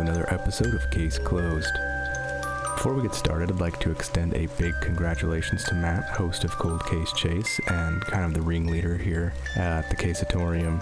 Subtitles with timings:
[0.00, 1.76] Another episode of Case Closed.
[2.76, 6.52] Before we get started, I'd like to extend a big congratulations to Matt, host of
[6.52, 10.80] Cold Case Chase and kind of the ringleader here at the Caseatorium.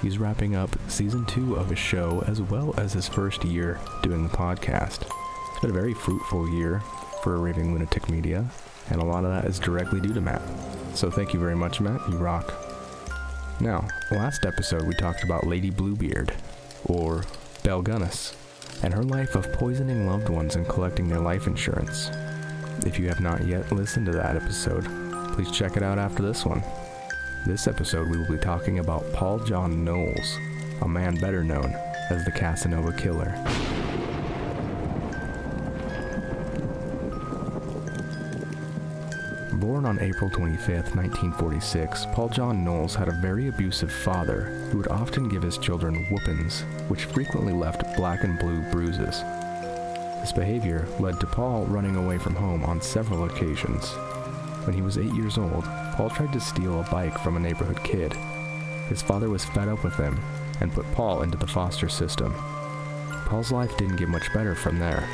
[0.00, 4.22] He's wrapping up season two of his show as well as his first year doing
[4.22, 5.02] the podcast.
[5.50, 6.80] It's been a very fruitful year
[7.22, 8.46] for Raving Lunatic Media,
[8.90, 10.42] and a lot of that is directly due to Matt.
[10.94, 12.00] So thank you very much, Matt.
[12.08, 12.54] You rock.
[13.60, 16.32] Now, last episode we talked about Lady Bluebeard,
[16.84, 17.24] or
[17.66, 18.32] Belle Gunness,
[18.84, 22.12] and her life of poisoning loved ones and collecting their life insurance.
[22.86, 24.84] If you have not yet listened to that episode,
[25.34, 26.62] please check it out after this one.
[27.44, 30.38] This episode we will be talking about Paul John Knowles,
[30.82, 31.74] a man better known
[32.08, 33.34] as the Casanova Killer.
[39.66, 44.86] Born on April 25, 1946, Paul John Knowles had a very abusive father who would
[44.86, 49.22] often give his children whoopings, which frequently left black and blue bruises.
[50.20, 53.90] This behavior led to Paul running away from home on several occasions.
[54.66, 55.64] When he was eight years old,
[55.96, 58.12] Paul tried to steal a bike from a neighborhood kid.
[58.88, 60.16] His father was fed up with him
[60.60, 62.32] and put Paul into the foster system.
[63.26, 65.08] Paul's life didn't get much better from there.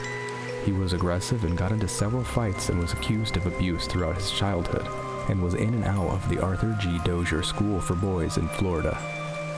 [0.65, 4.31] He was aggressive and got into several fights and was accused of abuse throughout his
[4.31, 4.87] childhood,
[5.29, 7.01] and was in and out of the Arthur G.
[7.05, 8.97] Dozier School for Boys in Florida.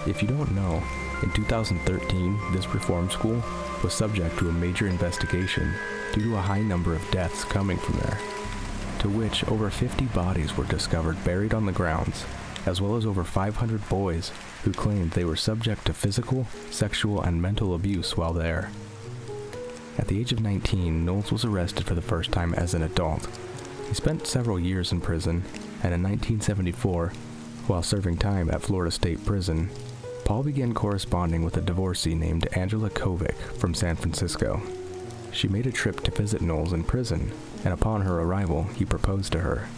[0.07, 0.83] If you don't know,
[1.23, 3.43] in 2013, this reform school
[3.83, 5.75] was subject to a major investigation
[6.15, 8.19] due to a high number of deaths coming from there,
[9.01, 12.25] to which over 50 bodies were discovered buried on the grounds,
[12.65, 17.43] as well as over 500 boys who claimed they were subject to physical, sexual, and
[17.43, 18.71] mental abuse while there.
[19.97, 23.29] At the age of 19, Knowles was arrested for the first time as an adult.
[23.89, 25.45] He spent several years in prison,
[25.85, 27.13] and in 1974,
[27.69, 29.71] while serving time at Florida State Prison,
[30.25, 34.61] Paul began corresponding with a divorcee named Angela Covic from San Francisco.
[35.33, 37.31] She made a trip to visit Knowles in prison,
[37.65, 39.69] and upon her arrival, he proposed to her.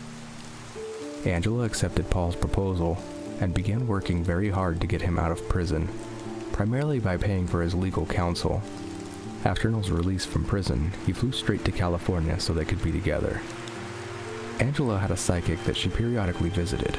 [1.26, 2.96] Angela accepted Paul's proposal
[3.40, 5.88] and began working very hard to get him out of prison,
[6.52, 8.62] primarily by paying for his legal counsel
[9.46, 13.40] after Knowles' release from prison, he flew straight to California so they could be together.
[14.58, 16.98] Angela had a psychic that she periodically visited.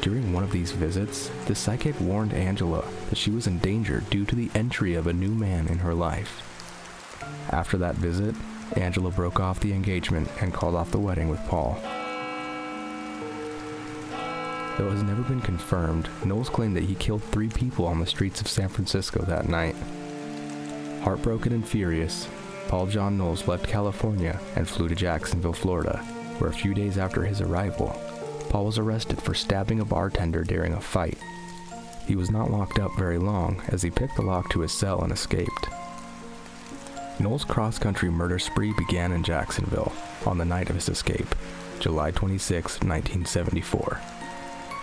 [0.00, 4.24] During one of these visits, the psychic warned Angela that she was in danger due
[4.24, 6.40] to the entry of a new man in her life.
[7.50, 8.34] After that visit,
[8.74, 11.78] Angela broke off the engagement and called off the wedding with Paul.
[14.78, 18.06] Though it has never been confirmed, Knowles claimed that he killed three people on the
[18.06, 19.76] streets of San Francisco that night.
[21.02, 22.28] Heartbroken and furious,
[22.68, 25.98] Paul John Knowles left California and flew to Jacksonville, Florida,
[26.38, 28.00] where a few days after his arrival,
[28.50, 31.18] Paul was arrested for stabbing a bartender during a fight.
[32.06, 35.02] He was not locked up very long as he picked the lock to his cell
[35.02, 35.68] and escaped.
[37.18, 39.92] Knowles' cross country murder spree began in Jacksonville
[40.24, 41.34] on the night of his escape,
[41.80, 44.00] July 26, 1974.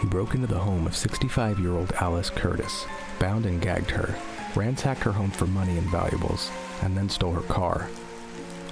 [0.01, 2.85] He broke into the home of 65 year old Alice Curtis,
[3.19, 4.15] bound and gagged her,
[4.55, 6.51] ransacked her home for money and valuables,
[6.81, 7.89] and then stole her car.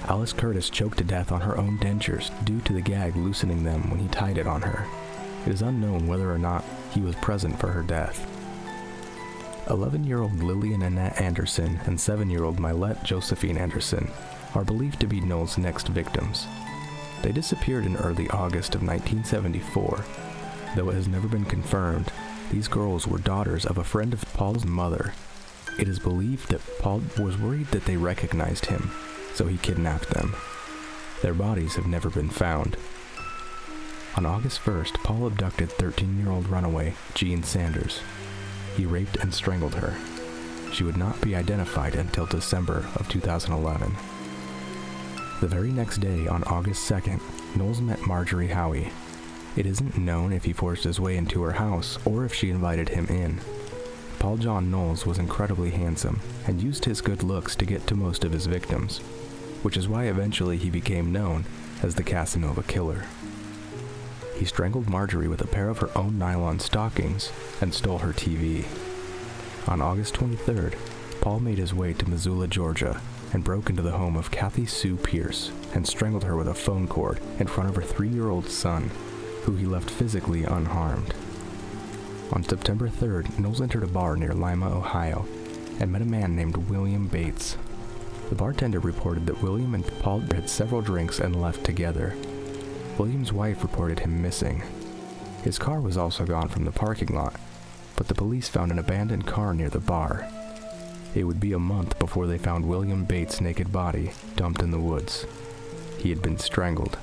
[0.04, 3.90] Alice Curtis choked to death on her own dentures due to the gag loosening them
[3.90, 4.86] when he tied it on her.
[5.46, 8.26] It is unknown whether or not he was present for her death.
[9.70, 14.10] 11 year old Lillian Annette Anderson and 7 year old Mylette Josephine Anderson
[14.54, 16.46] are believed to be Knowles' next victims.
[17.22, 20.04] They disappeared in early August of 1974.
[20.74, 22.10] Though it has never been confirmed,
[22.50, 25.12] these girls were daughters of a friend of Paul's mother
[25.78, 28.90] it is believed that Paul was worried that they recognized him,
[29.34, 30.34] so he kidnapped them.
[31.22, 32.76] Their bodies have never been found.
[34.16, 38.00] On August 1st, Paul abducted 13 year old runaway Jean Sanders.
[38.76, 39.96] He raped and strangled her.
[40.72, 43.94] She would not be identified until December of 2011.
[45.40, 47.20] The very next day, on August 2nd,
[47.56, 48.90] Knowles met Marjorie Howie.
[49.56, 52.88] It isn't known if he forced his way into her house or if she invited
[52.88, 53.40] him in.
[54.18, 58.24] Paul John Knowles was incredibly handsome and used his good looks to get to most
[58.24, 58.98] of his victims,
[59.62, 61.44] which is why eventually he became known
[61.82, 63.04] as the Casanova Killer.
[64.36, 67.30] He strangled Marjorie with a pair of her own nylon stockings
[67.60, 68.64] and stole her TV.
[69.68, 70.74] On August 23rd,
[71.20, 73.00] Paul made his way to Musella, Georgia,
[73.32, 76.88] and broke into the home of Kathy Sue Pierce and strangled her with a phone
[76.88, 78.90] cord in front of her three year old son,
[79.42, 81.14] who he left physically unharmed.
[82.30, 85.26] On September 3rd, Knowles entered a bar near Lima, Ohio,
[85.80, 87.56] and met a man named William Bates.
[88.28, 92.14] The bartender reported that William and Paul had several drinks and left together.
[92.98, 94.62] William's wife reported him missing.
[95.42, 97.34] His car was also gone from the parking lot,
[97.96, 100.28] but the police found an abandoned car near the bar.
[101.14, 104.78] It would be a month before they found William Bates' naked body dumped in the
[104.78, 105.24] woods.
[105.96, 106.98] He had been strangled.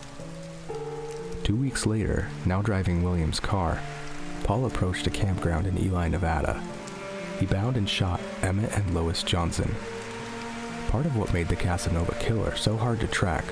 [1.44, 3.80] Two weeks later, now driving William's car,
[4.46, 6.62] Paul approached a campground in Ely, Nevada.
[7.40, 9.74] He bound and shot Emmett and Lois Johnson.
[10.90, 13.44] Part of what made the Casanova killer so hard to track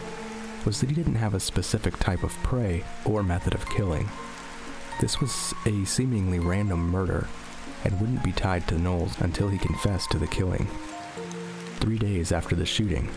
[0.65, 4.07] was that he didn't have a specific type of prey or method of killing.
[5.01, 7.27] This was a seemingly random murder
[7.83, 10.67] and wouldn't be tied to Knowles until he confessed to the killing.
[11.79, 13.09] Three days after the shooting,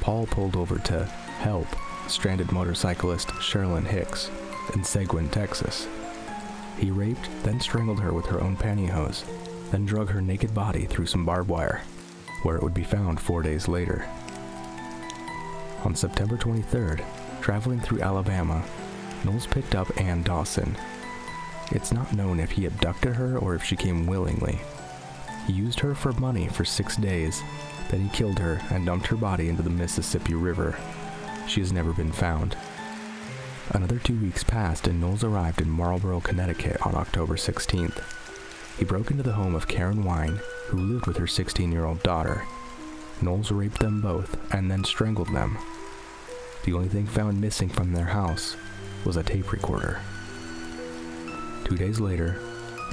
[0.00, 1.68] Paul pulled over to help
[2.08, 4.30] stranded motorcyclist Charlynn Hicks
[4.74, 5.86] in Seguin, Texas.
[6.78, 9.24] He raped, then strangled her with her own pantyhose,
[9.70, 11.82] then drug her naked body through some barbed wire,
[12.42, 14.06] where it would be found four days later.
[15.84, 17.04] On September 23rd,
[17.40, 18.64] traveling through Alabama,
[19.24, 20.76] Knowles picked up Ann Dawson.
[21.70, 24.60] It's not known if he abducted her or if she came willingly.
[25.46, 27.42] He used her for money for six days,
[27.90, 30.78] then he killed her and dumped her body into the Mississippi River.
[31.46, 32.56] She has never been found.
[33.70, 38.02] Another two weeks passed and Knowles arrived in Marlborough, Connecticut on October 16th.
[38.78, 42.02] He broke into the home of Karen Wine, who lived with her 16 year old
[42.02, 42.44] daughter.
[43.22, 45.56] Knowles raped them both and then strangled them.
[46.64, 48.56] The only thing found missing from their house
[49.04, 50.00] was a tape recorder.
[51.64, 52.38] Two days later,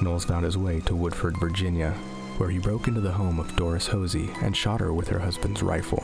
[0.01, 1.91] Knowles found his way to Woodford, Virginia,
[2.37, 5.61] where he broke into the home of Doris Hosey and shot her with her husband's
[5.61, 6.03] rifle.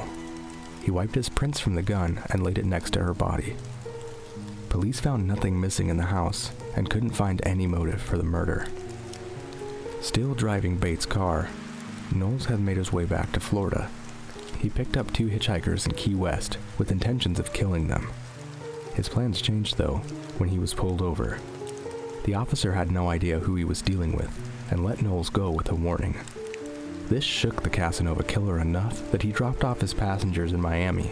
[0.84, 3.56] He wiped his prints from the gun and laid it next to her body.
[4.70, 8.68] Police found nothing missing in the house and couldn't find any motive for the murder.
[10.02, 11.50] Still driving Bates' car,
[12.14, 13.90] Knowles had made his way back to Florida.
[14.60, 18.10] He picked up two hitchhikers in Key West with intentions of killing them.
[18.94, 19.98] His plans changed, though,
[20.38, 21.40] when he was pulled over.
[22.26, 24.32] The officer had no idea who he was dealing with
[24.72, 26.16] and let Knowles go with a warning.
[27.08, 31.12] This shook the Casanova killer enough that he dropped off his passengers in Miami.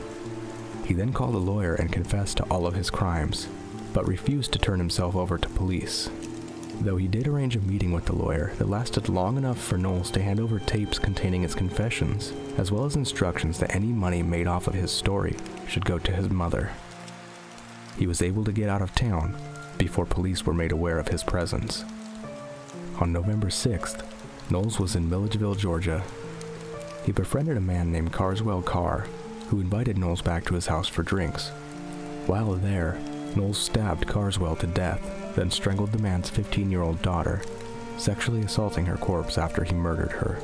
[0.86, 3.48] He then called a lawyer and confessed to all of his crimes,
[3.92, 6.10] but refused to turn himself over to police.
[6.82, 10.12] Though he did arrange a meeting with the lawyer that lasted long enough for Knowles
[10.12, 14.46] to hand over tapes containing his confessions, as well as instructions that any money made
[14.46, 15.36] off of his story
[15.68, 16.72] should go to his mother.
[17.98, 19.36] He was able to get out of town
[19.78, 21.84] before police were made aware of his presence.
[23.00, 24.06] On November 6th,
[24.52, 26.04] Knowles was in Milledgeville, Georgia.
[27.06, 29.08] He befriended a man named Carswell Carr,
[29.48, 31.50] who invited Knowles back to his house for drinks.
[32.28, 32.98] While there,
[33.36, 37.42] Knowles stabbed Carswell to death, then strangled the man's 15 year old daughter,
[37.98, 40.40] sexually assaulting her corpse after he murdered her.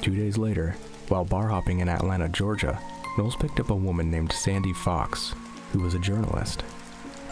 [0.00, 0.76] Two days later,
[1.08, 2.80] while bar hopping in Atlanta, Georgia,
[3.16, 5.34] Knowles picked up a woman named Sandy Fawkes,
[5.72, 6.62] who was a journalist.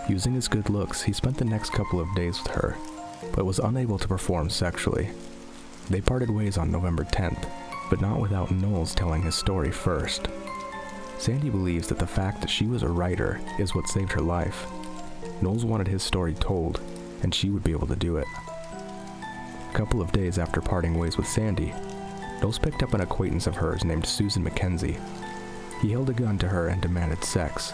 [0.09, 2.77] Using his good looks, he spent the next couple of days with her,
[3.35, 5.11] but was unable to perform sexually.
[5.89, 7.49] They parted ways on November 10th,
[7.91, 10.29] but not without Knowles telling his story first.
[11.19, 14.67] Sandy believes that the fact that she was a writer is what saved her life.
[15.41, 16.81] Knowles wanted his story told,
[17.23, 18.27] and she would be able to do it.
[19.71, 21.73] A couple of days after parting ways with Sandy,
[22.41, 25.01] Knowles picked up an acquaintance of hers named Susan McKenzie.
[25.81, 27.73] He held a gun to her and demanded sex.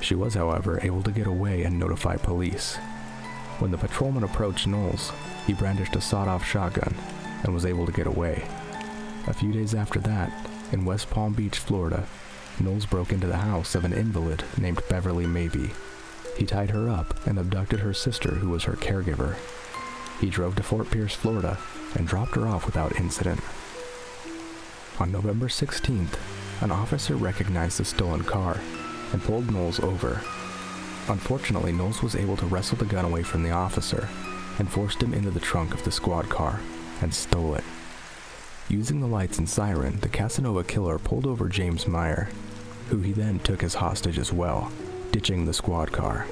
[0.00, 2.76] She was, however, able to get away and notify police.
[3.58, 5.12] When the patrolman approached Knowles,
[5.46, 6.94] he brandished a sawed off shotgun
[7.42, 8.46] and was able to get away.
[9.28, 10.32] A few days after that,
[10.70, 12.06] in West Palm Beach, Florida,
[12.60, 15.72] Knowles broke into the house of an invalid named Beverly Mabee.
[16.36, 19.36] He tied her up and abducted her sister, who was her caregiver.
[20.20, 21.58] He drove to Fort Pierce, Florida,
[21.96, 23.40] and dropped her off without incident.
[25.00, 26.18] On November 16th,
[26.62, 28.60] an officer recognized the stolen car
[29.12, 30.22] and pulled Knowles over.
[31.08, 34.08] Unfortunately, Knowles was able to wrestle the gun away from the officer
[34.58, 36.60] and forced him into the trunk of the squad car
[37.02, 37.64] and stole it.
[38.68, 42.28] Using the lights and siren, the Casanova killer pulled over James Meyer,
[42.88, 44.72] who he then took as hostage as well,
[45.12, 46.26] ditching the squad car.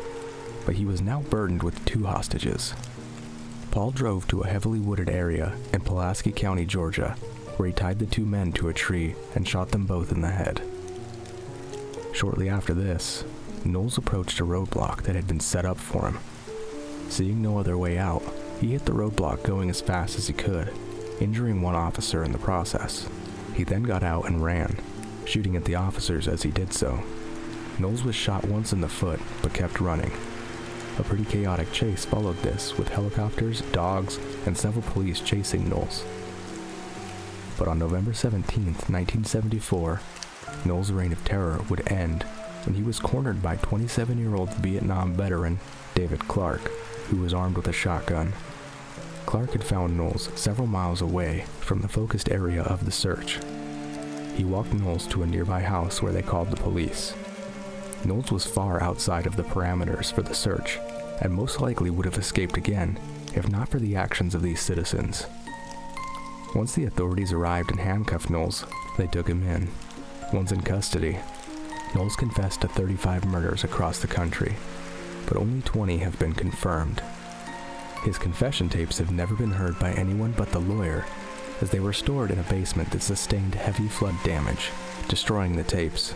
[0.66, 2.74] But he was now burdened with two hostages.
[3.70, 7.16] Paul drove to a heavily wooded area in Pulaski County, Georgia,
[7.56, 10.30] where he tied the two men to a tree and shot them both in the
[10.30, 10.60] head.
[12.12, 13.24] Shortly after this,
[13.64, 16.18] Knowles approached a roadblock that had been set up for him.
[17.08, 18.22] Seeing no other way out,
[18.60, 20.72] he hit the roadblock going as fast as he could,
[21.24, 23.08] injuring one officer in the process.
[23.54, 24.78] He then got out and ran,
[25.24, 27.02] shooting at the officers as he did so.
[27.78, 30.12] Knowles was shot once in the foot, but kept running.
[30.98, 36.04] A pretty chaotic chase followed this, with helicopters, dogs, and several police chasing Knowles.
[37.58, 40.00] But on November 17, 1974,
[40.66, 42.24] Knowles' reign of terror would end
[42.64, 45.58] when he was cornered by 27 year old Vietnam veteran
[45.94, 46.60] David Clark,
[47.08, 48.34] who was armed with a shotgun.
[49.26, 53.38] Clark had found Knowles several miles away from the focused area of the search.
[54.36, 57.14] He walked Knowles to a nearby house where they called the police.
[58.04, 60.78] Knowles was far outside of the parameters for the search,
[61.20, 62.98] and most likely would have escaped again
[63.34, 65.26] if not for the actions of these citizens.
[66.54, 68.64] Once the authorities arrived and handcuffed Knowles,
[68.96, 69.68] they took him in.
[70.32, 71.18] Once in custody,
[71.94, 74.54] Knowles confessed to 35 murders across the country,
[75.26, 77.02] but only 20 have been confirmed.
[78.04, 81.06] His confession tapes have never been heard by anyone but the lawyer,
[81.62, 84.70] as they were stored in a basement that sustained heavy flood damage,
[85.08, 86.14] destroying the tapes.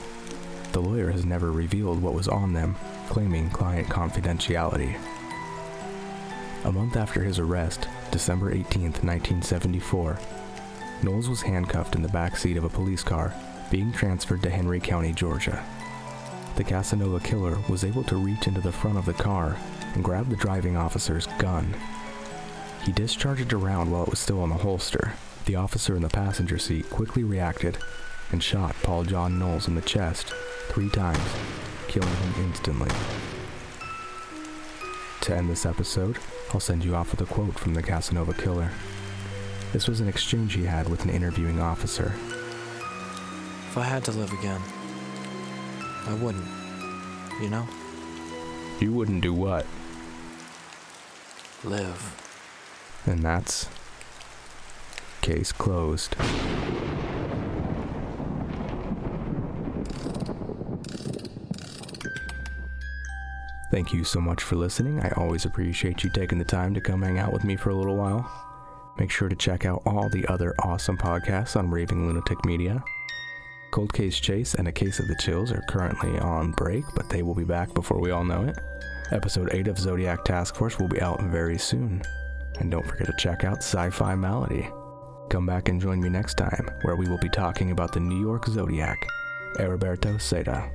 [0.72, 2.76] The lawyer has never revealed what was on them,
[3.08, 5.00] claiming client confidentiality.
[6.64, 10.18] A month after his arrest, December 18, 1974,
[11.02, 13.32] Knowles was handcuffed in the back seat of a police car,
[13.70, 15.64] being transferred to Henry County, Georgia.
[16.58, 19.56] The Casanova killer was able to reach into the front of the car
[19.94, 21.72] and grab the driving officer's gun.
[22.84, 25.12] He discharged a round while it was still in the holster.
[25.46, 27.78] The officer in the passenger seat quickly reacted
[28.32, 30.34] and shot Paul John Knowles in the chest
[30.70, 31.22] three times,
[31.86, 32.90] killing him instantly.
[35.20, 36.18] To end this episode,
[36.52, 38.72] I'll send you off with a quote from the Casanova killer.
[39.72, 42.14] This was an exchange he had with an interviewing officer.
[43.68, 44.60] If I had to live again,
[46.08, 46.48] I wouldn't.
[47.42, 47.68] You know?
[48.80, 49.66] You wouldn't do what?
[51.64, 53.02] Live.
[53.04, 53.68] And that's.
[55.20, 56.16] Case closed.
[63.70, 65.00] Thank you so much for listening.
[65.00, 67.74] I always appreciate you taking the time to come hang out with me for a
[67.74, 68.30] little while.
[68.98, 72.82] Make sure to check out all the other awesome podcasts on Raving Lunatic Media.
[73.70, 77.22] Cold Case Chase and A Case of the Chills are currently on break, but they
[77.22, 78.58] will be back before we all know it.
[79.12, 82.02] Episode 8 of Zodiac Task Force will be out very soon.
[82.60, 84.68] And don't forget to check out Sci Fi Malady.
[85.30, 88.20] Come back and join me next time, where we will be talking about the New
[88.20, 88.98] York Zodiac,
[89.56, 90.70] Heriberto Seda.